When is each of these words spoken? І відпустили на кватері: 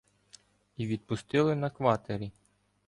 І 0.77 0.87
відпустили 0.87 1.55
на 1.55 1.69
кватері: 1.69 2.31